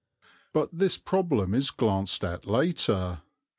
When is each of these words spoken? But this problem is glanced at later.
But 0.51 0.69
this 0.73 0.97
problem 0.97 1.53
is 1.53 1.69
glanced 1.69 2.23
at 2.23 2.47
later. 2.47 3.21